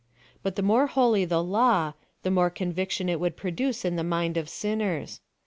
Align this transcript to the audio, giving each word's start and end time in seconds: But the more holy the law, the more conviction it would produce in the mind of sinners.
But 0.41 0.55
the 0.55 0.63
more 0.63 0.87
holy 0.87 1.25
the 1.25 1.43
law, 1.43 1.93
the 2.23 2.31
more 2.31 2.49
conviction 2.49 3.07
it 3.07 3.19
would 3.19 3.37
produce 3.37 3.85
in 3.85 3.97
the 3.97 4.03
mind 4.03 4.35
of 4.35 4.49
sinners. 4.49 5.21